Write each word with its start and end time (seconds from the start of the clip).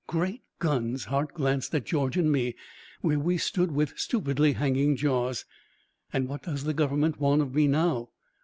"Great 0.07 0.41
guns!" 0.57 1.05
Hart 1.05 1.31
glanced 1.35 1.75
at 1.75 1.85
George 1.85 2.17
and 2.17 2.31
me, 2.31 2.55
where 3.01 3.19
we 3.19 3.37
stood 3.37 3.71
with 3.71 3.93
stupidly 3.99 4.53
hanging 4.53 4.95
jaws. 4.95 5.45
"And 6.11 6.27
what 6.27 6.41
does 6.41 6.63
the 6.63 6.73
government 6.73 7.19
want 7.19 7.43
of 7.43 7.53
me 7.53 7.67
now?" 7.67 8.09